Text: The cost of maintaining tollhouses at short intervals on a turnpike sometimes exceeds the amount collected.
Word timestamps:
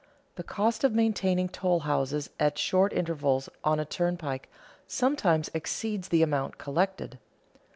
The 0.33 0.41
cost 0.41 0.83
of 0.83 0.93
maintaining 0.95 1.47
tollhouses 1.49 2.29
at 2.39 2.57
short 2.57 2.91
intervals 2.91 3.49
on 3.63 3.79
a 3.79 3.85
turnpike 3.85 4.49
sometimes 4.87 5.51
exceeds 5.53 6.07
the 6.07 6.23
amount 6.23 6.57
collected. 6.57 7.19